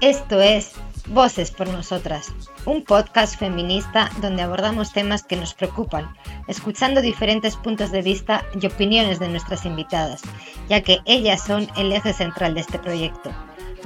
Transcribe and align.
Esto 0.00 0.40
es 0.40 0.72
Voces 1.08 1.50
por 1.50 1.68
Nosotras, 1.68 2.32
un 2.64 2.84
podcast 2.84 3.38
feminista 3.38 4.10
donde 4.20 4.42
abordamos 4.42 4.92
temas 4.92 5.22
que 5.22 5.36
nos 5.36 5.54
preocupan, 5.54 6.12
escuchando 6.48 7.00
diferentes 7.00 7.56
puntos 7.56 7.92
de 7.92 8.02
vista 8.02 8.44
y 8.60 8.66
opiniones 8.66 9.18
de 9.18 9.28
nuestras 9.28 9.64
invitadas, 9.64 10.22
ya 10.68 10.82
que 10.82 10.98
ellas 11.06 11.44
son 11.44 11.68
el 11.76 11.92
eje 11.92 12.12
central 12.12 12.54
de 12.54 12.60
este 12.60 12.78
proyecto. 12.78 13.30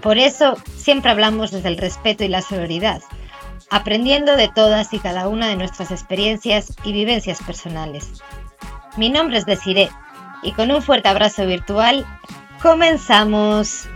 Por 0.02 0.18
eso 0.18 0.56
siempre 0.76 1.10
hablamos 1.10 1.50
desde 1.50 1.68
el 1.68 1.76
respeto 1.76 2.24
y 2.24 2.28
la 2.28 2.42
solidaridad, 2.42 3.02
aprendiendo 3.70 4.36
de 4.36 4.48
todas 4.48 4.92
y 4.92 4.98
cada 4.98 5.28
una 5.28 5.48
de 5.48 5.56
nuestras 5.56 5.90
experiencias 5.90 6.74
y 6.84 6.92
vivencias 6.92 7.42
personales. 7.42 8.22
Mi 8.96 9.10
nombre 9.10 9.38
es 9.38 9.46
Desiree 9.46 9.90
y 10.42 10.52
con 10.52 10.70
un 10.70 10.82
fuerte 10.82 11.08
abrazo 11.08 11.46
virtual, 11.46 12.06
comenzamos. 12.62 13.88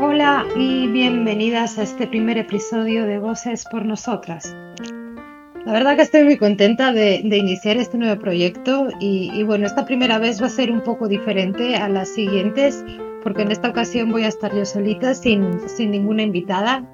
Hola 0.00 0.44
y 0.56 0.88
bienvenidas 0.88 1.78
a 1.78 1.82
este 1.82 2.06
primer 2.06 2.38
episodio 2.38 3.06
de 3.06 3.18
Voces 3.18 3.64
por 3.70 3.84
Nosotras. 3.84 4.54
La 5.64 5.72
verdad 5.72 5.94
que 5.94 6.02
estoy 6.02 6.24
muy 6.24 6.36
contenta 6.38 6.92
de, 6.92 7.20
iniciar 7.20 7.76
este 7.76 7.96
nuevo 7.96 8.20
proyecto 8.20 8.88
y, 8.98 9.42
bueno, 9.44 9.66
esta 9.66 9.84
primera 9.84 10.18
vez 10.18 10.42
va 10.42 10.46
a 10.46 10.50
ser 10.50 10.72
un 10.72 10.80
poco 10.80 11.06
diferente 11.06 11.76
a 11.76 11.88
las 11.88 12.08
siguientes 12.08 12.84
porque 13.22 13.42
en 13.42 13.52
esta 13.52 13.68
ocasión 13.68 14.10
voy 14.10 14.24
a 14.24 14.28
estar 14.28 14.52
yo 14.52 14.64
solita 14.64 15.14
sin, 15.14 15.60
sin 15.68 15.92
ninguna 15.92 16.22
invitada. 16.22 16.84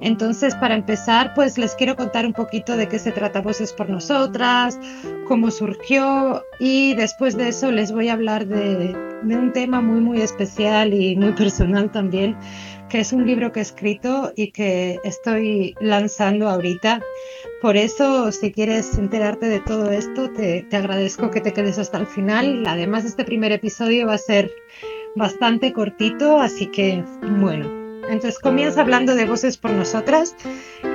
Entonces, 0.00 0.54
para 0.54 0.74
empezar, 0.74 1.32
pues 1.34 1.58
les 1.58 1.74
quiero 1.74 1.96
contar 1.96 2.26
un 2.26 2.32
poquito 2.32 2.76
de 2.76 2.88
qué 2.88 2.98
se 2.98 3.12
trata 3.12 3.40
Voces 3.40 3.72
por 3.72 3.90
Nosotras, 3.90 4.78
cómo 5.26 5.50
surgió 5.50 6.44
y 6.60 6.94
después 6.94 7.36
de 7.36 7.48
eso 7.48 7.72
les 7.72 7.92
voy 7.92 8.08
a 8.08 8.12
hablar 8.12 8.46
de, 8.46 8.94
un 9.22 9.52
tema 9.52 9.80
muy, 9.80 10.00
muy 10.00 10.20
especial 10.20 10.94
y 10.94 11.16
muy 11.16 11.32
personal 11.32 11.90
también, 11.90 12.36
que 12.88 13.00
es 13.00 13.12
un 13.12 13.26
libro 13.26 13.52
que 13.52 13.58
he 13.58 13.62
escrito 13.62 14.32
y 14.36 14.52
que 14.52 15.00
estoy 15.04 15.74
lanzando 15.80 16.48
ahorita. 16.48 17.00
Por 17.60 17.76
eso, 17.76 18.30
si 18.30 18.52
quieres 18.52 18.96
enterarte 18.96 19.46
de 19.46 19.58
todo 19.60 19.90
esto, 19.90 20.30
te, 20.30 20.66
agradezco 20.70 21.30
que 21.30 21.40
te 21.40 21.52
quedes 21.52 21.78
hasta 21.78 21.98
el 21.98 22.06
final. 22.06 22.62
Además, 22.66 23.04
este 23.04 23.24
primer 23.24 23.50
episodio 23.50 24.06
va 24.06 24.14
a 24.14 24.18
ser 24.18 24.52
bastante 25.16 25.72
cortito, 25.72 26.40
así 26.40 26.66
que 26.66 27.02
bueno. 27.22 27.77
Entonces 28.08 28.38
comienza 28.38 28.80
hablando 28.80 29.14
de 29.14 29.26
Voces 29.26 29.56
por 29.56 29.70
Nosotras, 29.72 30.34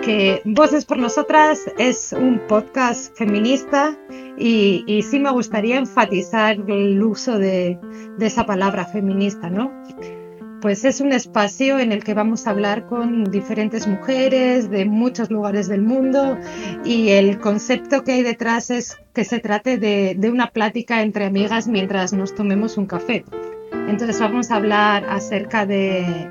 que 0.04 0.42
Voces 0.46 0.86
por 0.86 0.98
Nosotras 0.98 1.62
es 1.78 2.14
un 2.14 2.40
podcast 2.48 3.16
feminista 3.16 3.98
y, 4.38 5.04
sí 5.10 5.20
me 5.20 5.32
gustaría 5.32 5.78
enfatizar 5.78 6.58
el 6.68 7.02
uso 7.04 7.38
de, 7.38 7.80
esa 8.20 8.46
palabra 8.46 8.86
feminista, 8.86 9.50
¿no? 9.50 9.72
pues 10.62 10.86
es 10.86 11.02
un 11.02 11.12
espacio 11.12 11.78
en 11.78 11.92
el 11.92 12.06
que 12.06 12.14
vamos 12.14 12.48
a 12.48 12.52
hablar 12.52 12.86
con 12.86 13.26
diferentes 13.26 13.86
mujeres 13.86 14.70
de 14.70 14.86
muchos 14.86 15.30
lugares 15.30 15.68
del 15.68 15.82
mundo 15.82 16.38
y 16.86 17.10
el 17.10 17.38
concepto 17.40 18.06
que 18.06 18.14
hay 18.14 18.24
detrás 18.24 18.70
es 18.70 18.98
que 19.14 19.26
se 19.26 19.40
trate 19.40 19.78
de 19.78 20.32
una 20.32 20.52
plática 20.52 21.02
entre 21.02 21.26
amigas 21.26 21.68
mientras 21.68 22.14
nos 22.14 22.34
tomemos 22.34 22.78
un 22.78 22.86
café. 22.86 23.26
Entonces 23.94 24.20
vamos 24.20 24.50
a 24.50 24.56
hablar 24.56 25.06
acerca 25.08 25.68
de, 25.68 26.28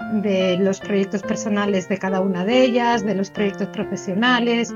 los 0.58 0.80
proyectos 0.80 1.22
personales 1.22 1.88
de 1.88 1.96
cada 1.96 2.20
una 2.20 2.44
de 2.44 2.60
ellas, 2.60 3.06
de 3.06 3.14
los 3.14 3.30
proyectos 3.30 3.68
profesionales, 3.68 4.74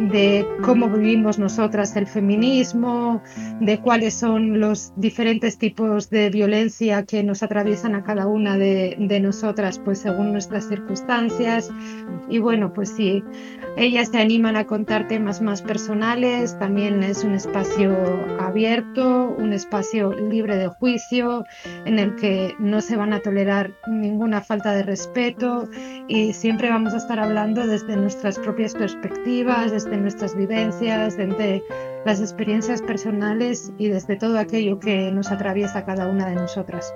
de 0.00 0.46
cómo 0.62 0.88
vivimos 0.88 1.38
nosotras 1.38 1.96
el 1.96 2.06
feminismo, 2.06 3.22
de 3.60 3.78
cuáles 3.80 4.14
son 4.14 4.60
los 4.60 4.92
diferentes 4.96 5.58
tipos 5.58 6.10
de 6.10 6.30
violencia 6.30 7.04
que 7.04 7.22
nos 7.22 7.42
atraviesan 7.42 7.94
a 7.94 8.04
cada 8.04 8.26
una 8.26 8.58
de, 8.58 8.96
de 8.98 9.20
nosotras, 9.20 9.78
pues 9.78 10.00
según 10.00 10.32
nuestras 10.32 10.68
circunstancias. 10.68 11.70
Y 12.28 12.38
bueno, 12.38 12.72
pues 12.72 12.90
sí, 12.90 13.22
ellas 13.76 14.08
se 14.08 14.18
animan 14.18 14.56
a 14.56 14.66
contar 14.66 15.08
temas 15.08 15.40
más 15.40 15.62
personales, 15.62 16.58
también 16.58 17.02
es 17.02 17.24
un 17.24 17.34
espacio 17.34 17.94
abierto, 18.40 19.34
un 19.38 19.52
espacio 19.52 20.12
libre 20.12 20.56
de 20.56 20.68
juicio, 20.68 21.44
en 21.84 21.98
el 21.98 22.16
que 22.16 22.54
no 22.58 22.80
se 22.80 22.96
van 22.96 23.12
a 23.12 23.20
tolerar 23.20 23.72
ninguna 23.86 24.40
falta 24.40 24.72
de 24.72 24.82
respeto 24.82 25.68
y 26.08 26.32
siempre 26.32 26.70
vamos 26.70 26.94
a 26.94 26.98
estar 26.98 27.18
hablando 27.18 27.66
desde 27.66 27.96
nuestras 27.96 28.38
propias 28.38 28.74
perspectivas, 28.74 29.72
nuestras 29.90 30.34
vivencias, 30.34 31.16
desde 31.16 31.62
las 32.04 32.20
experiencias 32.20 32.82
personales 32.82 33.72
y 33.78 33.88
desde 33.88 34.16
todo 34.16 34.38
aquello 34.38 34.80
que 34.80 35.10
nos 35.12 35.30
atraviesa 35.30 35.84
cada 35.84 36.08
una 36.08 36.28
de 36.28 36.34
nosotras. 36.34 36.92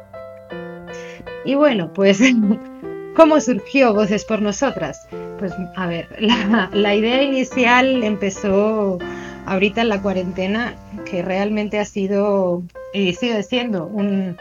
Y 1.45 1.55
bueno, 1.55 1.93
pues, 1.93 2.21
¿cómo 3.17 3.41
surgió 3.41 3.95
Voces 3.95 4.25
por 4.25 4.43
Nosotras? 4.43 5.07
Pues, 5.39 5.53
a 5.77 5.87
ver, 5.87 6.09
la, 6.19 6.71
la 6.73 6.95
idea 6.95 7.23
inicial 7.23 8.03
empezó 8.03 8.99
ahorita 9.47 9.83
en 9.83 9.89
la 9.89 10.03
cuarentena, 10.03 10.75
que 11.05 11.23
realmente 11.23 11.79
ha 11.79 11.85
sido 11.85 12.63
y 12.93 13.15
sigue 13.15 13.43
siendo 13.43 13.87
un, 13.87 14.37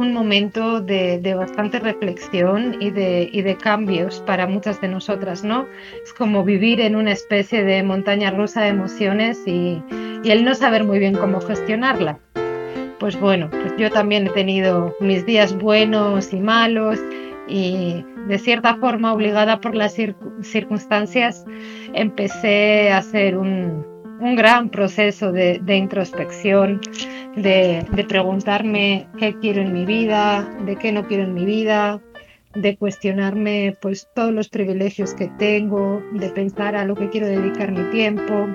un 0.00 0.14
momento 0.14 0.80
de, 0.80 1.34
bastante 1.36 1.78
reflexión 1.78 2.76
y 2.80 2.90
de, 2.90 3.56
cambios 3.62 4.20
para 4.26 4.46
muchas 4.46 4.80
de 4.80 4.88
nosotras, 4.88 5.44
¿no? 5.44 5.66
Es 6.02 6.12
como 6.14 6.42
vivir 6.42 6.80
en 6.80 6.96
una 6.96 7.12
especie 7.12 7.62
de 7.64 7.82
montaña 7.82 8.30
rusa 8.30 8.62
de 8.62 8.68
emociones 8.68 9.42
y, 9.46 9.82
el 10.24 10.44
no 10.44 10.54
saber 10.54 10.84
muy 10.84 10.98
bien 10.98 11.14
cómo 11.14 11.40
gestionarla. 11.40 12.18
Pues 12.98 13.18
bueno, 13.18 13.48
pues 13.50 13.74
yo 13.78 13.90
también 13.90 14.26
he 14.26 14.30
tenido 14.30 14.94
mis 15.00 15.24
días 15.24 15.56
buenos 15.56 16.32
y 16.32 16.40
malos 16.40 16.98
y 17.48 18.04
de 18.26 18.38
cierta 18.38 18.76
forma 18.76 19.12
obligada 19.14 19.60
por 19.60 19.74
las 19.74 19.96
circunstancias 20.42 21.46
empecé 21.94 22.90
a 22.92 22.98
hacer 22.98 23.38
un, 23.38 23.88
gran 24.36 24.68
proceso 24.68 25.32
de 25.32 25.76
introspección 25.76 26.80
de, 27.36 27.84
preguntarme 28.08 29.06
qué 29.18 29.36
quiero 29.40 29.62
en 29.62 29.72
mi 29.72 29.84
vida, 29.84 30.48
de 30.64 30.76
qué 30.76 30.92
no 30.92 31.06
quiero 31.06 31.24
en 31.24 31.34
mi 31.34 31.44
vida, 31.44 32.00
de 32.54 32.76
cuestionarme 32.76 33.76
pues 33.80 34.08
todos 34.14 34.32
los 34.32 34.48
privilegios 34.48 35.14
que 35.14 35.28
tengo, 35.38 36.02
de 36.12 36.30
pensar 36.30 36.76
a 36.76 36.84
lo 36.84 36.94
que 36.94 37.08
quiero 37.10 37.26
dedicar 37.26 37.72
mi 37.72 37.88
tiempo. 37.90 38.48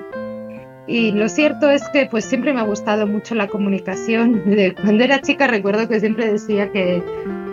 Y 0.88 1.10
lo 1.12 1.28
cierto 1.28 1.70
es 1.70 1.88
que 1.88 2.06
pues 2.06 2.24
siempre 2.24 2.52
me 2.52 2.60
ha 2.60 2.64
gustado 2.64 3.06
mucho 3.06 3.34
la 3.34 3.48
comunicación. 3.48 4.44
De, 4.50 4.74
cuando 4.74 5.04
era 5.04 5.20
chica 5.20 5.46
recuerdo 5.46 5.88
que 5.88 6.00
siempre 6.00 6.30
decía 6.30 6.70
que, 6.70 7.02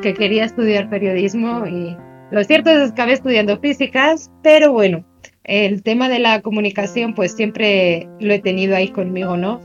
que 0.02 0.14
quería 0.14 0.46
estudiar 0.46 0.90
periodismo 0.90 1.66
y 1.66 1.98
lo 2.32 2.44
cierto 2.44 2.70
es 2.70 2.92
que 2.92 2.94
acabé 2.94 3.14
estudiando 3.14 3.60
físicas, 3.60 4.32
pero 4.42 4.72
bueno, 4.72 5.06
el 5.44 5.84
tema 5.84 6.10
de 6.10 6.20
la 6.20 6.42
comunicación 6.42 7.14
pues 7.14 7.34
siempre 7.34 8.08
lo 8.20 8.34
he 8.34 8.40
tenido 8.40 8.76
ahí 8.76 8.90
conmigo, 8.90 9.38
¿no? 9.38 9.62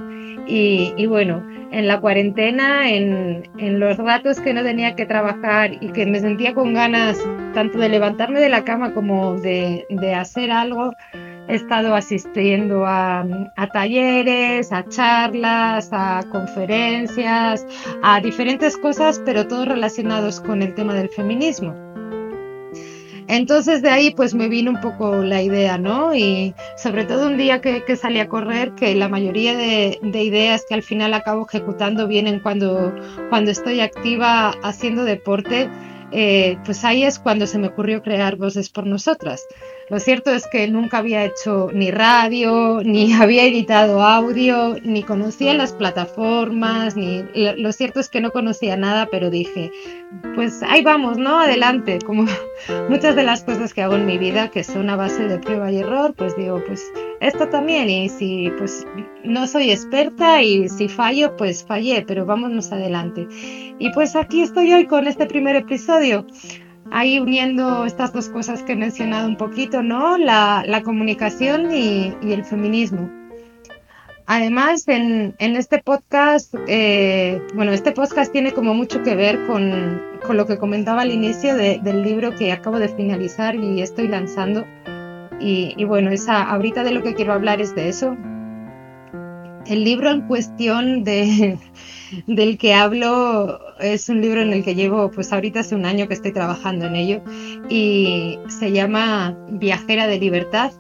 Y, 0.46 1.06
bueno, 1.06 1.46
en 1.70 1.86
la 1.86 2.00
cuarentena, 2.00 2.90
en, 2.90 3.44
los 3.78 3.96
ratos 3.98 4.40
que 4.40 4.54
no 4.54 4.62
tenía 4.62 4.94
que 4.94 5.06
trabajar 5.06 5.72
y 5.80 5.88
que 5.92 6.06
me 6.06 6.20
sentía 6.20 6.54
con 6.54 6.74
ganas 6.74 7.18
tanto 7.54 7.78
de 7.78 7.88
levantarme 7.88 8.40
de 8.40 8.48
la 8.48 8.64
cama 8.64 8.94
como 8.94 9.34
de, 9.40 9.84
hacer 10.16 10.50
algo, 10.50 10.92
he 11.48 11.54
estado 11.54 11.94
asistiendo 11.94 12.86
a, 12.86 13.26
a, 13.56 13.66
talleres, 13.68 14.72
a 14.72 14.86
charlas, 14.88 15.88
a 15.92 16.22
conferencias, 16.30 17.66
a 18.02 18.20
diferentes 18.20 18.76
cosas, 18.76 19.20
pero 19.24 19.46
todos 19.46 19.68
relacionados 19.68 20.40
con 20.40 20.62
el 20.62 20.74
tema 20.74 20.94
del 20.94 21.08
feminismo. 21.08 21.88
Entonces 23.28 23.82
de 23.82 23.90
ahí 23.90 24.10
pues 24.10 24.34
me 24.34 24.48
vino 24.48 24.70
un 24.70 24.80
poco 24.80 25.16
la 25.16 25.42
idea, 25.42 25.76
¿no? 25.76 26.14
Y 26.14 26.54
sobre 26.76 27.04
todo 27.04 27.26
un 27.26 27.36
día 27.36 27.60
que, 27.60 27.96
salí 27.96 28.20
a 28.20 28.28
correr, 28.28 28.72
que 28.72 28.94
la 28.94 29.08
mayoría 29.08 29.54
de, 29.54 29.98
ideas 30.02 30.64
que 30.66 30.75
al 30.75 30.82
final 30.82 31.12
acabo 31.12 31.46
ejecutando 31.46 32.08
vienen 32.08 32.40
cuando, 32.40 32.94
cuando 33.28 33.50
estoy 33.50 33.80
activa 33.80 34.54
haciendo 34.62 35.04
deporte, 35.04 35.69
eh, 36.10 36.56
pues 36.64 36.84
ahí 36.84 37.04
es 37.04 37.19
cuando 37.19 37.46
se 37.46 37.58
me 37.58 37.69
ocurrió 37.69 38.02
crear 38.02 38.36
Voces 38.36 38.70
por 38.70 38.86
Nosotras. 38.86 39.46
Lo 39.90 39.99
cierto 40.00 40.31
es 40.31 40.46
que 40.46 40.69
nunca 40.69 40.99
había 40.99 41.25
hecho 41.25 41.70
ni 41.73 41.90
radio, 41.90 42.82
ni 42.85 43.12
había 43.14 43.44
editado 43.44 44.02
audio, 44.02 44.76
ni 44.82 45.02
conocía 45.02 45.55
las 45.55 45.73
plataformas, 45.73 46.96
ni 46.96 47.25
lo 47.35 47.73
cierto 47.73 48.00
es 48.00 48.08
que 48.08 48.20
no 48.20 48.31
conocía 48.31 48.76
nada, 48.76 49.08
pero 49.11 49.31
dije, 49.31 49.70
pues 50.35 50.62
ahí 50.62 50.82
vamos, 50.82 51.19
¿no? 51.19 51.40
Adelante, 51.40 51.99
como 52.05 52.26
muchas 52.88 53.17
de 53.17 53.23
las 53.25 53.44
cosas 53.44 53.73
que 53.73 53.82
hago 53.82 53.96
en 53.96 54.06
mi 54.06 54.19
vida 54.19 54.50
que 54.50 54.64
son 54.64 54.90
a 54.90 54.96
base 54.96 55.26
de 55.26 55.38
prueba 55.38 55.70
y 55.73 55.79
error, 55.79 56.14
pues 56.14 56.37
digo, 56.37 56.62
pues 56.67 56.82
esto 57.20 57.49
también 57.49 57.88
y 57.88 58.08
si 58.08 58.52
pues 58.58 58.87
no 59.25 59.46
soy 59.46 59.70
experta 59.70 60.43
y 60.43 60.69
si 60.69 60.88
fallo, 60.88 61.37
pues 61.37 61.64
fallé, 61.64 62.05
pero 62.06 62.26
vámonos 62.26 62.73
adelante. 62.73 63.26
Y 63.79 63.91
pues 63.93 64.17
aquí 64.17 64.43
estoy 64.43 64.73
hoy 64.73 64.87
con 64.87 65.06
este 65.06 65.26
primer 65.26 65.56
episodio. 65.56 66.26
Ahí 66.93 67.19
uniendo 67.19 67.85
estas 67.85 68.12
dos 68.12 68.29
cosas 68.29 68.62
que 68.62 68.73
he 68.73 68.76
mencionado 68.76 69.29
un 69.29 69.37
poquito, 69.37 69.82
¿no? 69.82 70.19
La, 70.19 70.82
comunicación 70.85 71.73
y, 71.75 72.14
el 72.23 72.44
feminismo. 72.44 73.11
Además, 74.26 74.87
en, 74.88 75.35
este 75.38 75.79
podcast, 75.79 76.55
eh, 76.67 77.40
bueno, 77.55 77.73
este 77.73 77.93
podcast 77.93 78.31
tiene 78.31 78.52
como 78.52 78.75
mucho 78.75 79.02
que 79.02 79.14
ver 79.14 79.46
con, 79.46 80.02
lo 80.31 80.46
que 80.46 80.58
comentaba 80.58 81.02
al 81.02 81.11
inicio 81.11 81.56
del 81.56 82.02
libro 82.02 82.35
que 82.35 82.52
acabo 82.52 82.79
de 82.79 82.88
finalizar 82.88 83.55
y 83.55 83.81
estoy 83.81 84.08
lanzando. 84.08 84.67
Y, 85.41 85.82
bueno, 85.84 86.11
ahorita 86.29 86.84
de 86.84 86.91
lo 86.91 87.02
que 87.02 87.14
quiero 87.14 87.32
hablar 87.32 87.61
es 87.61 87.75
de 87.75 87.88
eso. 87.88 88.17
El 89.69 89.85
libro 89.85 90.11
en 90.11 90.23
cuestión 90.23 91.05
de, 91.05 91.59
del 92.26 92.56
que 92.56 92.73
hablo 92.73 93.61
es 93.81 94.09
un 94.09 94.20
libro 94.20 94.41
en 94.41 94.53
el 94.53 94.65
que 94.65 94.75
llevo, 94.75 95.11
pues 95.11 95.32
ahorita 95.32 95.61
hace 95.61 95.75
un 95.75 95.85
año 95.85 96.09
que 96.09 96.15
estoy 96.15 96.32
trabajando 96.32 96.87
en 96.87 96.97
ello 96.97 97.20
y 97.69 98.38
se 98.49 98.73
llama 98.73 99.37
Viajera 99.50 100.06
de 100.06 100.19
Libertad. 100.19 100.73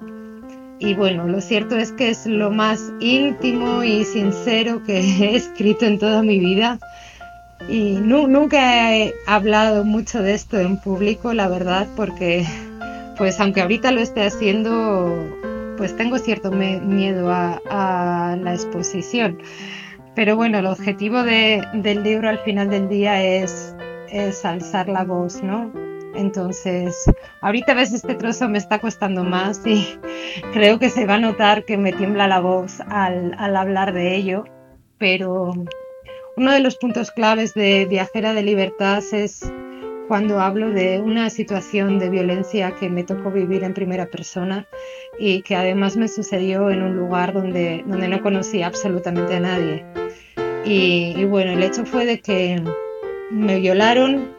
Y 0.80 0.94
bueno, 0.94 1.26
lo 1.26 1.40
cierto 1.40 1.76
es 1.76 1.92
que 1.92 2.08
es 2.08 2.24
lo 2.26 2.50
más 2.50 2.92
íntimo 3.00 3.82
y 3.82 4.04
sincero 4.04 4.82
que 4.84 5.00
he 5.20 5.36
escrito 5.36 5.84
en 5.84 5.98
toda 5.98 6.22
mi 6.22 6.38
vida. 6.38 6.78
Y 7.68 7.98
nunca 8.00 8.96
he 8.96 9.14
hablado 9.26 9.84
mucho 9.84 10.22
de 10.22 10.32
esto 10.32 10.58
en 10.58 10.80
público, 10.80 11.34
la 11.34 11.48
verdad, 11.48 11.88
porque 11.96 12.46
pues 13.18 13.38
aunque 13.40 13.60
ahorita 13.60 13.90
lo 13.90 14.00
esté 14.00 14.24
haciendo, 14.24 15.37
pues 15.78 15.96
tengo 15.96 16.18
cierto 16.18 16.50
miedo 16.50 17.30
a 17.30 18.36
la 18.38 18.52
exposición. 18.52 19.38
Pero 20.18 20.34
bueno, 20.34 20.58
el 20.58 20.66
objetivo 20.66 21.22
del 21.22 22.02
libro 22.02 22.28
al 22.28 22.40
final 22.40 22.68
del 22.70 22.88
día 22.88 23.22
es, 23.22 23.72
es 24.10 24.44
alzar 24.44 24.88
la 24.88 25.04
voz, 25.04 25.44
¿no? 25.44 25.70
Entonces, 26.16 27.08
ahorita 27.40 27.70
a 27.70 27.76
veces 27.76 28.02
este 28.02 28.16
trozo 28.16 28.48
me 28.48 28.58
está 28.58 28.80
costando 28.80 29.22
más 29.22 29.64
y 29.64 29.96
creo 30.52 30.80
que 30.80 30.90
se 30.90 31.06
va 31.06 31.14
a 31.14 31.18
notar 31.20 31.64
que 31.64 31.76
me 31.76 31.92
tiembla 31.92 32.26
la 32.26 32.40
voz 32.40 32.80
al, 32.88 33.36
al 33.38 33.56
hablar 33.56 33.92
de 33.92 34.16
ello, 34.16 34.42
pero 34.98 35.52
uno 36.36 36.50
de 36.50 36.58
los 36.58 36.76
puntos 36.78 37.12
claves 37.12 37.54
de 37.54 37.86
Viajera 37.88 38.34
de 38.34 38.42
Libertad 38.42 39.04
es 39.12 39.52
cuando 40.08 40.40
hablo 40.40 40.70
de 40.70 41.00
una 41.00 41.28
situación 41.28 41.98
de 41.98 42.08
violencia 42.08 42.74
que 42.74 42.88
me 42.88 43.04
tocó 43.04 43.30
vivir 43.30 43.62
en 43.62 43.74
primera 43.74 44.06
persona 44.06 44.66
y 45.18 45.42
que 45.42 45.54
además 45.54 45.98
me 45.98 46.08
sucedió 46.08 46.70
en 46.70 46.82
un 46.82 46.96
lugar 46.96 47.34
donde, 47.34 47.84
donde 47.86 48.08
no 48.08 48.22
conocía 48.22 48.66
absolutamente 48.66 49.36
a 49.36 49.40
nadie. 49.40 49.84
Y, 50.64 51.24
bueno, 51.26 51.52
el 51.52 51.62
hecho 51.62 51.84
fue 51.84 52.06
de 52.06 52.20
que 52.20 52.60
me 53.30 53.60
violaron 53.60 54.32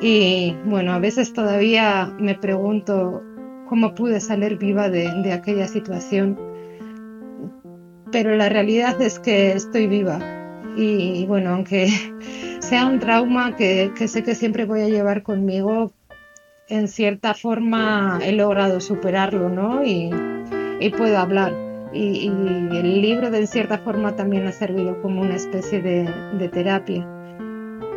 y 0.00 0.56
bueno, 0.64 0.92
a 0.92 0.98
veces 0.98 1.32
todavía 1.32 2.12
me 2.18 2.34
pregunto 2.34 3.22
cómo 3.68 3.94
pude 3.94 4.20
salir 4.20 4.58
viva 4.58 4.88
de, 4.88 5.08
de 5.22 5.32
aquella 5.32 5.68
situación. 5.68 6.38
Pero 8.10 8.34
la 8.34 8.48
realidad 8.48 9.00
es 9.00 9.20
que 9.20 9.52
estoy 9.52 9.86
viva 9.86 10.18
y 10.76 11.24
bueno, 11.26 11.54
aunque 11.54 11.88
sea 12.72 12.86
un 12.86 13.00
trauma 13.00 13.54
que, 13.54 13.92
que, 13.94 14.08
sé 14.08 14.22
que 14.22 14.34
siempre 14.34 14.64
voy 14.64 14.80
a 14.80 14.88
llevar 14.88 15.22
conmigo, 15.22 15.92
en 16.70 16.88
cierta 16.88 17.34
forma 17.34 18.18
he 18.22 18.32
logrado 18.32 18.80
superarlo, 18.80 19.50
¿no? 19.50 19.84
Y, 19.84 20.10
y 20.80 20.88
puedo 20.88 21.18
hablar 21.18 21.52
y, 21.92 22.28
el 22.28 23.02
libro 23.02 23.30
de 23.30 23.46
cierta 23.46 23.76
forma 23.76 24.16
también 24.16 24.46
ha 24.46 24.52
servido 24.52 25.02
como 25.02 25.20
una 25.20 25.36
especie 25.36 25.82
de, 25.82 26.10
de, 26.38 26.48
terapia. 26.48 27.06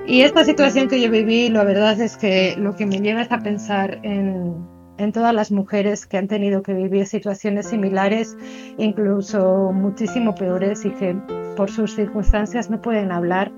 Y 0.07 0.23
esta 0.23 0.43
situación 0.43 0.89
que 0.89 0.99
yo 0.99 1.09
viví, 1.09 1.47
la 1.47 1.63
verdad 1.63 1.97
es 2.01 2.17
que 2.17 2.57
lo 2.57 2.75
que 2.75 2.85
me 2.85 2.99
lleva 2.99 3.21
es 3.21 3.31
a 3.31 3.39
pensar 3.39 4.01
en, 4.03 4.57
en 4.97 5.13
todas 5.13 5.33
las 5.33 5.51
mujeres 5.53 6.05
que 6.05 6.17
han 6.17 6.27
tenido 6.27 6.63
que 6.63 6.73
vivir 6.73 7.07
situaciones 7.07 7.67
similares, 7.67 8.35
incluso 8.77 9.71
muchísimo 9.71 10.35
peores 10.35 10.83
y 10.83 10.89
que 10.89 11.15
por 11.55 11.71
sus 11.71 11.95
circunstancias 11.95 12.69
no 12.69 12.81
pueden 12.81 13.13
hablar. 13.13 13.53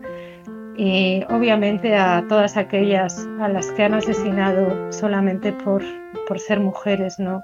Y 0.78 1.24
obviamente 1.30 1.96
a 1.96 2.24
todas 2.30 2.56
aquellas 2.56 3.28
a 3.40 3.50
las 3.50 3.72
que 3.72 3.84
han 3.84 3.96
asesinado 3.96 4.92
solamente 4.92 5.52
por, 5.52 5.84
por 6.28 6.40
ser 6.40 6.60
mujeres, 6.60 7.18
¿no? 7.18 7.44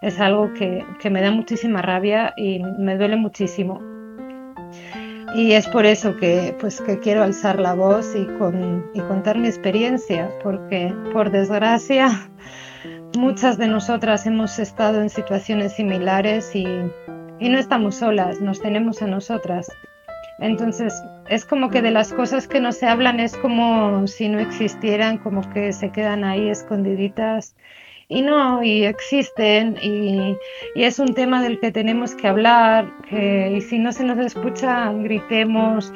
es 0.00 0.20
algo 0.20 0.52
que, 0.54 0.84
me 1.10 1.20
da 1.20 1.30
muchísima 1.30 1.82
rabia 1.82 2.34
y 2.36 2.62
me 2.78 2.96
duele 2.96 3.16
muchísimo. 3.16 3.80
Y 5.34 5.52
es 5.52 5.66
por 5.66 5.84
eso 5.84 6.16
que, 6.16 6.56
pues, 6.58 6.80
que 6.80 6.98
quiero 7.00 7.22
alzar 7.22 7.60
la 7.60 7.74
voz 7.74 8.14
y, 8.14 8.26
contar 9.02 9.38
mi 9.38 9.48
experiencia, 9.48 10.30
porque 10.42 10.94
por 11.12 11.30
desgracia 11.30 12.28
muchas 13.16 13.58
de 13.58 13.68
nosotras 13.68 14.26
hemos 14.26 14.58
estado 14.58 15.00
en 15.02 15.10
situaciones 15.10 15.74
similares 15.74 16.54
y, 16.54 16.64
y 17.40 17.48
no 17.48 17.58
estamos 17.58 17.96
solas, 17.96 18.40
nos 18.40 18.60
tenemos 18.60 19.02
a 19.02 19.06
nosotras. 19.06 19.68
Entonces, 20.38 21.02
es 21.28 21.44
como 21.44 21.70
que 21.70 21.82
de 21.82 21.90
las 21.90 22.12
cosas 22.12 22.46
que 22.46 22.60
no 22.60 22.72
se 22.72 22.86
hablan 22.86 23.18
es 23.20 23.36
como 23.36 24.06
si 24.06 24.28
no 24.28 24.38
existieran, 24.38 25.18
como 25.18 25.48
que 25.52 25.72
se 25.72 25.90
quedan 25.90 26.24
ahí 26.24 26.48
escondiditas 26.48 27.56
y 28.10 28.22
no, 28.22 28.62
y 28.62 28.84
existen, 28.84 29.76
y, 29.82 30.36
es 30.74 30.98
un 30.98 31.12
tema 31.12 31.42
del 31.42 31.60
que 31.60 31.70
tenemos 31.70 32.14
que 32.14 32.26
hablar, 32.26 32.90
que, 33.08 33.52
y 33.54 33.60
si 33.60 33.78
no 33.78 33.92
se 33.92 34.02
nos 34.02 34.18
escucha, 34.18 34.90
gritemos, 34.92 35.92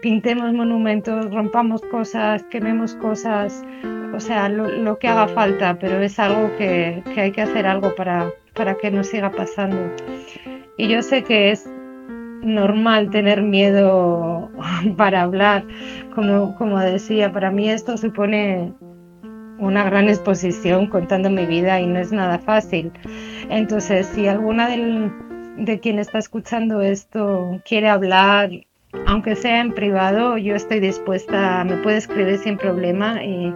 pintemos 0.00 0.54
monumentos, 0.54 1.30
rompamos 1.30 1.82
cosas, 1.82 2.42
quememos 2.44 2.94
cosas, 2.94 3.62
o 4.14 4.20
sea, 4.20 4.48
lo, 4.48 4.98
que 4.98 5.08
haga 5.08 5.28
falta, 5.28 5.78
pero 5.78 6.00
es 6.00 6.18
algo 6.18 6.50
que, 6.56 7.02
hay 7.16 7.32
que 7.32 7.42
hacer 7.42 7.66
algo 7.66 7.94
para, 7.94 8.30
para 8.54 8.74
que 8.76 8.90
no 8.90 9.04
siga 9.04 9.30
pasando. 9.30 9.94
Y 10.78 10.88
yo 10.88 11.02
sé 11.02 11.22
que 11.22 11.50
es 11.50 11.68
normal 12.42 13.10
tener 13.10 13.42
miedo 13.42 14.50
para 14.96 15.22
hablar, 15.22 15.64
como, 16.14 16.54
como 16.56 16.78
decía, 16.78 17.32
para 17.32 17.50
mí 17.50 17.68
esto 17.70 17.96
supone 17.96 18.72
una 19.58 19.84
gran 19.84 20.08
exposición 20.08 20.88
contando 20.88 21.30
mi 21.30 21.46
vida 21.46 21.80
y 21.80 21.86
no 21.86 22.00
es 22.00 22.12
nada 22.12 22.38
fácil. 22.38 22.92
Entonces, 23.48 24.06
si 24.08 24.26
alguna 24.26 24.68
de 24.68 25.80
quien 25.80 25.98
está 25.98 26.18
escuchando 26.18 26.80
esto 26.80 27.60
quiere 27.64 27.88
hablar, 27.88 28.50
aunque 29.06 29.36
sea 29.36 29.60
en 29.60 29.72
privado, 29.72 30.36
yo 30.36 30.54
estoy 30.54 30.80
dispuesta, 30.80 31.64
me 31.64 31.76
puede 31.78 31.98
escribir 31.98 32.38
sin 32.38 32.56
problema 32.56 33.22
y 33.22 33.54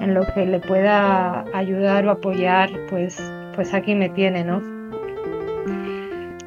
en 0.00 0.14
lo 0.14 0.26
que 0.34 0.44
le 0.44 0.60
pueda 0.60 1.44
ayudar 1.54 2.06
o 2.06 2.10
apoyar, 2.10 2.70
pues, 2.90 3.20
pues 3.54 3.72
aquí 3.72 3.94
me 3.94 4.08
tiene, 4.10 4.44
¿no? 4.44 4.62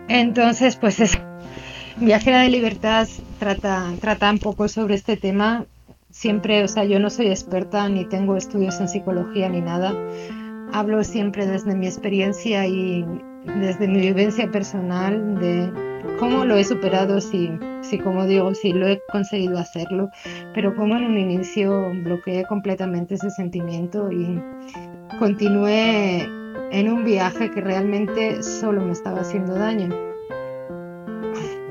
Entonces, 0.07 0.75
pues 0.75 0.99
es 0.99 1.19
Viajera 2.01 2.43
de 2.43 2.49
Libertad 2.49 3.09
trata, 3.39 3.91
trata 3.99 4.31
un 4.31 4.39
poco 4.39 4.69
sobre 4.69 4.95
este 4.95 5.17
tema. 5.17 5.65
Siempre, 6.09 6.63
o 6.63 6.67
sea, 6.69 6.85
yo 6.85 6.97
no 6.97 7.09
soy 7.09 7.27
experta 7.27 7.89
ni 7.89 8.05
tengo 8.05 8.37
estudios 8.37 8.79
en 8.79 8.87
psicología 8.87 9.49
ni 9.49 9.59
nada. 9.59 9.93
Hablo 10.71 11.03
siempre 11.03 11.45
desde 11.45 11.75
mi 11.75 11.87
experiencia 11.87 12.65
y 12.67 13.05
desde 13.59 13.89
mi 13.89 13.99
vivencia 13.99 14.49
personal 14.49 15.39
de 15.41 15.71
cómo 16.19 16.45
lo 16.45 16.55
he 16.55 16.63
superado, 16.63 17.19
si, 17.19 17.51
si 17.81 17.97
como 17.99 18.25
digo, 18.25 18.55
si 18.55 18.71
lo 18.71 18.87
he 18.87 19.01
conseguido 19.11 19.57
hacerlo, 19.57 20.09
pero 20.53 20.73
cómo 20.75 20.95
en 20.95 21.03
un 21.03 21.17
inicio 21.17 21.91
bloqueé 22.03 22.45
completamente 22.45 23.15
ese 23.15 23.29
sentimiento 23.29 24.09
y 24.09 24.41
continué 25.19 26.29
en 26.71 26.89
un 26.89 27.03
viaje 27.03 27.51
que 27.51 27.59
realmente 27.59 28.41
solo 28.41 28.81
me 28.81 28.93
estaba 28.93 29.19
haciendo 29.19 29.53
daño 29.55 30.08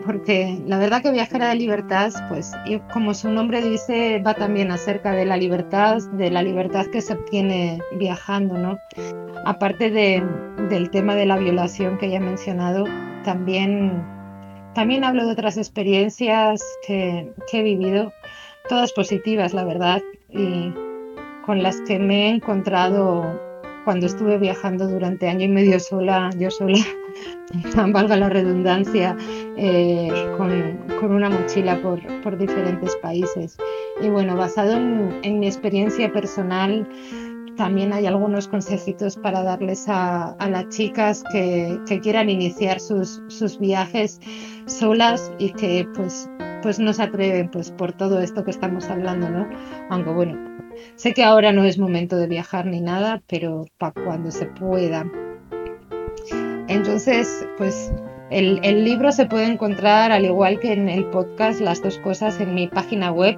porque 0.08 0.58
la 0.66 0.78
verdad 0.78 1.02
que 1.02 1.10
Viajera 1.10 1.50
de 1.50 1.56
Libertad, 1.56 2.10
pues 2.30 2.52
como 2.94 3.12
su 3.12 3.28
nombre 3.30 3.60
dice, 3.60 4.22
va 4.26 4.32
también 4.32 4.70
acerca 4.70 5.12
de 5.12 5.26
la 5.26 5.36
libertad, 5.36 5.98
de 6.14 6.30
la 6.30 6.42
libertad 6.42 6.86
que 6.86 7.02
se 7.02 7.12
obtiene 7.12 7.78
viajando, 7.98 8.56
¿no? 8.56 8.78
Aparte 9.44 9.90
de, 9.90 10.26
del 10.70 10.90
tema 10.90 11.14
de 11.14 11.26
la 11.26 11.36
violación 11.36 11.98
que 11.98 12.08
ya 12.08 12.16
he 12.16 12.20
mencionado, 12.20 12.84
también, 13.22 14.02
también 14.74 15.04
hablo 15.04 15.26
de 15.26 15.32
otras 15.32 15.58
experiencias 15.58 16.62
que, 16.86 17.30
que 17.50 17.60
he 17.60 17.62
vivido, 17.62 18.10
todas 18.66 18.94
positivas, 18.94 19.52
la 19.52 19.66
verdad, 19.66 20.00
y 20.30 20.72
con 21.44 21.62
las 21.62 21.82
que 21.82 21.98
me 21.98 22.28
he 22.28 22.30
encontrado 22.30 23.38
cuando 23.88 24.04
estuve 24.04 24.36
viajando 24.36 24.86
durante 24.86 25.30
año 25.30 25.46
y 25.46 25.48
medio 25.48 25.80
sola, 25.80 26.28
yo 26.36 26.50
sola, 26.50 26.76
valga 27.90 28.16
la 28.16 28.28
redundancia, 28.28 29.16
eh, 29.56 30.10
con, 30.36 31.10
una 31.10 31.30
mochila 31.30 31.80
por, 31.80 31.98
por, 32.20 32.36
diferentes 32.36 32.94
países. 32.96 33.56
Y 34.02 34.10
bueno, 34.10 34.36
basado 34.36 34.72
en, 34.74 35.40
mi 35.40 35.46
experiencia 35.46 36.12
personal, 36.12 36.86
también 37.58 37.92
hay 37.92 38.06
algunos 38.06 38.46
consejitos 38.46 39.16
para 39.16 39.42
darles 39.42 39.86
a, 39.88 40.36
las 40.48 40.68
chicas 40.68 41.24
que, 41.32 41.78
quieran 42.02 42.30
iniciar 42.30 42.78
sus, 42.80 43.20
sus, 43.26 43.58
viajes 43.58 44.20
solas 44.66 45.32
y 45.38 45.50
que 45.52 45.86
pues, 45.94 46.30
pues 46.62 46.78
no 46.78 46.92
se 46.92 47.02
atreven 47.02 47.50
pues 47.50 47.72
por 47.72 47.92
todo 47.92 48.20
esto 48.20 48.44
que 48.44 48.52
estamos 48.52 48.88
hablando, 48.88 49.28
¿no? 49.28 49.46
Aunque 49.90 50.10
bueno, 50.10 50.38
sé 50.94 51.12
que 51.12 51.24
ahora 51.24 51.52
no 51.52 51.64
es 51.64 51.78
momento 51.78 52.16
de 52.16 52.28
viajar 52.28 52.64
ni 52.64 52.80
nada, 52.80 53.22
pero 53.26 53.66
para 53.76 53.92
cuando 54.04 54.30
se 54.30 54.46
pueda. 54.46 55.04
Entonces, 56.68 57.44
pues 57.58 57.92
el, 58.30 58.60
el 58.62 58.84
libro 58.84 59.10
se 59.10 59.26
puede 59.26 59.46
encontrar 59.46 60.12
al 60.12 60.24
igual 60.24 60.60
que 60.60 60.72
en 60.72 60.88
el 60.88 61.06
podcast, 61.06 61.60
las 61.60 61.82
dos 61.82 61.98
cosas 61.98 62.40
en 62.40 62.54
mi 62.54 62.68
página 62.68 63.10
web 63.10 63.36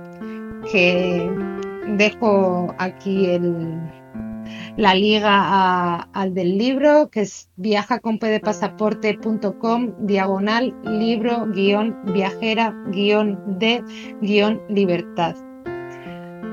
que 0.70 1.26
dejo 1.96 2.74
aquí 2.78 3.30
el, 3.30 3.78
la 4.76 4.94
liga 4.94 6.02
al 6.12 6.34
del 6.34 6.58
libro, 6.58 7.08
que 7.10 7.22
es 7.22 7.48
viajaconpedepasaporte.com, 7.56 9.94
diagonal, 10.00 10.76
libro, 10.84 11.46
guion, 11.46 11.96
viajera, 12.12 12.74
guion, 12.88 13.58
de, 13.58 13.82
guion, 14.20 14.60
libertad. 14.68 15.34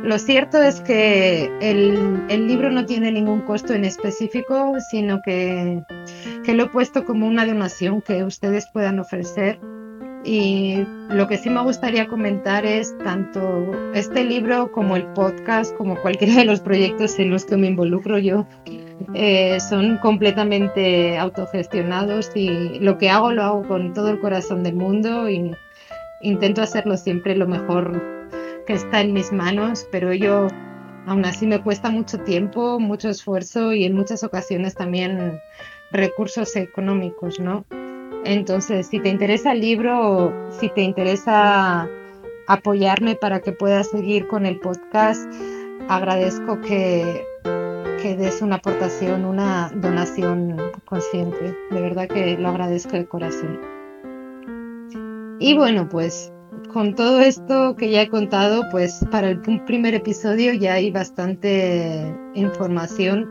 Lo 0.04 0.20
cierto 0.20 0.62
es 0.62 0.80
que 0.82 1.51
el, 1.60 2.24
el, 2.30 2.48
libro 2.48 2.70
no 2.72 2.86
tiene 2.86 3.12
ningún 3.12 3.42
costo 3.42 3.74
en 3.74 3.84
específico, 3.84 4.75
sino 4.92 5.20
que, 5.24 5.82
que 6.46 6.54
lo 6.54 6.66
he 6.66 6.70
puesto 6.70 7.04
como 7.04 7.25
una 7.27 7.46
donación 7.46 8.01
que 8.01 8.24
ustedes 8.24 8.68
puedan 8.72 9.00
ofrecer 9.00 9.60
y 10.24 10.83
lo 11.09 11.27
que 11.27 11.38
sí 11.38 11.50
me 11.50 11.62
gustaría 11.63 12.07
comentar 12.07 12.65
es 12.65 12.97
tanto 13.00 13.71
este 13.93 14.24
libro 14.24 14.71
como 14.71 14.95
el 14.95 15.05
podcast, 15.13 15.75
como 15.77 15.95
cualquiera 16.01 16.36
de 16.36 16.45
los 16.45 16.59
proyectos 16.59 17.17
en 17.19 17.29
los 17.29 17.45
que 17.45 17.57
me 17.57 17.67
involucro 17.67 18.17
yo, 18.17 18.45
eh, 19.13 19.59
son 19.59 19.97
completamente 19.97 21.17
autogestionados 21.17 22.31
y 22.36 22.79
lo 22.79 22.97
que 22.97 23.09
hago 23.09 23.31
lo 23.31 23.43
hago 23.43 23.67
con 23.67 23.93
todo 23.93 24.09
el 24.09 24.19
corazón 24.19 24.63
del 24.63 24.75
mundo 24.75 25.29
y 25.29 25.55
intento 26.21 26.62
hacerlo 26.62 26.97
siempre 26.97 27.36
lo 27.36 27.47
mejor 27.47 28.01
que 28.65 28.74
está 28.74 29.01
en 29.01 29.13
mis 29.13 29.31
manos, 29.31 29.88
pero 29.91 30.12
ello 30.12 30.47
aún 31.05 31.24
así 31.25 31.47
me 31.47 31.62
cuesta 31.62 31.89
mucho 31.89 32.19
tiempo, 32.19 32.79
mucho 32.79 33.09
esfuerzo 33.09 33.74
y 33.74 33.86
en 33.86 33.93
muchas 33.93 34.24
ocasiones 34.24 34.75
también 34.75 35.39
recursos 35.91 36.55
económicos, 36.55 37.39
¿no? 37.39 37.65
Entonces, 38.25 38.88
si 38.88 39.00
te 39.00 39.09
interesa 39.09 39.53
el 39.53 39.62
libro, 39.62 40.33
si 40.59 40.69
te 40.69 40.81
interesa 40.81 41.88
apoyarme 42.47 43.15
para 43.15 43.41
que 43.41 43.51
pueda 43.51 43.83
seguir 43.83 44.27
con 44.27 44.45
el 44.45 44.59
podcast, 44.59 45.29
agradezco 45.89 46.59
que, 46.62 47.24
que 48.01 48.15
des 48.15 48.41
una 48.41 48.55
aportación, 48.55 49.25
una 49.25 49.71
donación 49.75 50.57
consciente. 50.86 51.55
De 51.71 51.81
verdad 51.81 52.07
que 52.07 52.38
lo 52.38 52.50
agradezco 52.50 52.91
de 52.91 53.05
corazón. 53.05 53.59
Y 55.39 55.55
bueno, 55.55 55.88
pues 55.88 56.31
con 56.74 56.95
todo 56.95 57.21
esto 57.21 57.75
que 57.75 57.89
ya 57.91 58.01
he 58.03 58.09
contado, 58.09 58.63
pues 58.71 59.05
para 59.12 59.29
el 59.29 59.41
primer 59.65 59.93
episodio 59.93 60.53
ya 60.53 60.74
hay 60.74 60.91
bastante 60.91 62.13
información. 62.33 63.29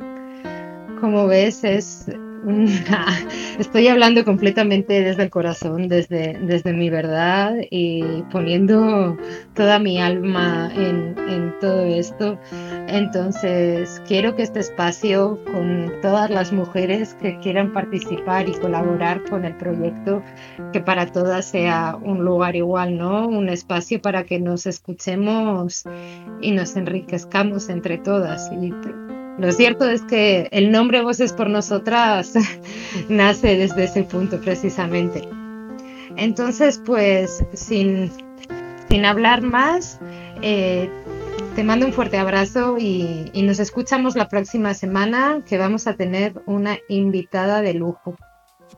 Como 1.01 1.27
ves, 1.27 1.63
es 1.65 2.07
estoy 3.59 3.89
hablando 3.89 4.25
completamente 4.25 5.03
desde 5.03 5.25
el 5.25 5.31
corazón, 5.31 5.89
desde, 5.89 6.39
desde 6.41 6.73
mi 6.73 6.91
verdad 6.91 7.55
y 7.71 8.23
poniendo 8.31 9.17
toda 9.55 9.81
mi 9.81 10.01
alma 10.01 10.71
en, 10.75 11.17
en 11.29 11.59
todo 11.61 11.85
esto. 11.85 12.39
Entonces, 12.87 14.01
quiero 14.07 14.37
que 14.37 14.45
este 14.45 14.61
espacio 14.61 15.41
con 15.45 15.93
todas 16.03 16.31
las 16.31 16.53
mujeres 16.53 17.15
que 17.15 17.37
quieran 17.41 17.73
participar 17.73 18.49
y 18.49 18.53
colaborar 18.53 19.25
con 19.29 19.45
el 19.45 19.57
proyecto, 19.57 20.23
que 20.73 20.81
para 20.81 21.07
todas 21.07 21.47
sea 21.47 21.99
un 22.01 22.25
lugar 22.25 22.55
igual, 22.55 22.97
¿no? 22.97 23.27
Un 23.27 23.49
espacio 23.49 24.01
para 24.01 24.25
que 24.25 24.39
nos 24.39 24.67
escuchemos 24.67 25.83
y 26.41 26.53
nos 26.53 26.77
enriquezcamos 26.77 27.69
entre 27.71 27.99
todas. 27.99 28.51
Lo 29.39 29.53
cierto 29.53 29.89
es 29.89 30.03
que 30.03 30.49
el 30.51 30.71
nombre 30.71 31.03
Voces 31.03 31.33
por 31.33 31.51
Nosotras 31.51 32.35
nace 33.09 33.57
desde 33.57 33.85
ese 33.85 34.03
punto 34.05 34.41
precisamente. 34.41 35.29
Entonces, 36.17 36.81
pues 36.85 37.45
sin, 37.53 38.11
sin 38.89 39.05
hablar 39.05 39.43
más, 39.43 40.01
eh, 40.43 40.89
te 41.55 41.65
mando 41.65 41.87
un 41.87 41.93
fuerte 41.93 42.19
abrazo 42.19 42.77
y, 42.79 43.31
y 43.33 43.43
nos 43.43 43.59
escuchamos 43.59 44.17
la 44.17 44.29
próxima 44.29 44.73
semana 44.75 45.43
que 45.47 45.59
vamos 45.59 45.87
a 45.87 45.95
tener 45.95 46.35
una 46.47 46.79
invitada 46.89 47.61
de 47.61 47.75
lujo. 47.75 48.17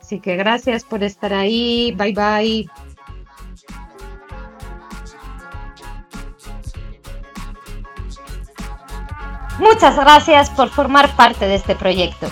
Así 0.01 0.21
que 0.21 0.37
gracias 0.37 0.85
por 0.85 1.03
estar 1.05 1.33
ahí. 1.33 1.95
Bye 1.97 2.15
bye. 2.15 2.69
Muchas 9.59 9.97
gracias 9.97 10.51
por 10.51 10.69
formar 10.71 11.17
parte 11.17 11.47
de 11.47 11.55
este 11.57 11.75
proyecto. 11.75 12.29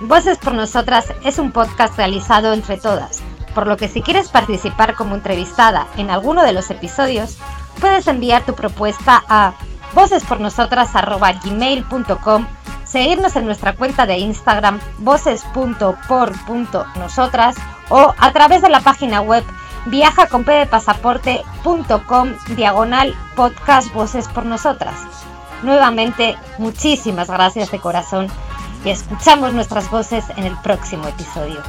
Voces 0.00 0.36
por 0.36 0.52
Nosotras 0.54 1.06
es 1.24 1.38
un 1.38 1.52
podcast 1.52 1.96
realizado 1.96 2.52
entre 2.52 2.76
todas, 2.76 3.22
por 3.54 3.66
lo 3.66 3.76
que 3.76 3.88
si 3.88 4.02
quieres 4.02 4.28
participar 4.28 4.94
como 4.94 5.14
entrevistada 5.14 5.86
en 5.96 6.10
alguno 6.10 6.42
de 6.42 6.52
los 6.52 6.70
episodios, 6.70 7.38
puedes 7.80 8.06
enviar 8.06 8.44
tu 8.44 8.54
propuesta 8.54 9.24
a 9.28 9.54
vocespornosotras.gmail.com, 9.94 12.46
seguirnos 12.84 13.36
en 13.36 13.46
nuestra 13.46 13.74
cuenta 13.74 14.04
de 14.06 14.18
Instagram 14.18 14.78
voces.por.nosotras 14.98 17.56
o 17.88 18.12
a 18.18 18.32
través 18.32 18.60
de 18.60 18.68
la 18.68 18.80
página 18.80 19.22
web 19.22 19.42
viajaconpedepasaporte.com 19.86 22.32
diagonal 22.56 23.16
podcast 23.36 23.90
Voces 23.94 24.28
por 24.28 24.44
Nosotras. 24.44 25.31
Nuevamente, 25.62 26.36
muchísimas 26.58 27.28
gracias 27.28 27.70
de 27.70 27.78
corazón 27.78 28.28
y 28.84 28.90
escuchamos 28.90 29.52
nuestras 29.52 29.90
voces 29.90 30.24
en 30.36 30.44
el 30.44 30.56
próximo 30.58 31.06
episodio. 31.06 31.62